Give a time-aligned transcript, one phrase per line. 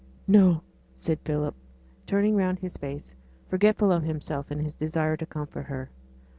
[0.27, 0.63] 'No!'
[0.95, 1.53] said Philip,
[2.07, 3.13] turning round his face,
[3.47, 5.91] forgetful of himself in his desire to comfort her.